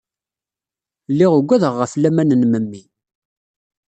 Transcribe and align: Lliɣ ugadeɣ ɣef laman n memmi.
Lliɣ 1.11 1.31
ugadeɣ 1.39 1.73
ɣef 1.79 1.93
laman 2.01 2.35
n 2.35 2.43
memmi. 2.51 2.81